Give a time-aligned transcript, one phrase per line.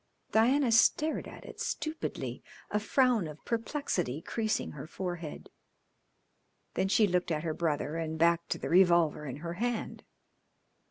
[0.31, 5.51] Diana stared at it stupidly, a frown of perplexity creasing her forehead.
[6.73, 10.03] Then she looked at her brother, and back to the revolver in her hand.